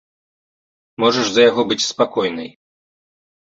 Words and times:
Можаш 1.03 1.27
за 1.35 1.41
яго 1.51 1.61
быць 1.73 1.79
спакойнай! 1.91 2.49